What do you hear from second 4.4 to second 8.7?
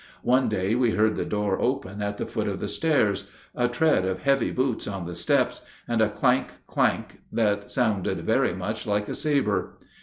boots on the steps, and a clank, clank that sounded very